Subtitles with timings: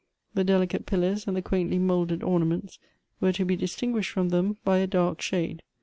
[0.33, 2.79] The delicate pil lars and the quaintly moulded ornaments
[3.19, 5.61] were to be distinguished from them by a dark shade.